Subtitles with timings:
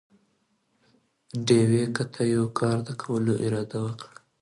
[1.45, 1.83] ډېوې!!
[1.95, 4.17] که ته دې يوه کار د کولو اراده وکړي؟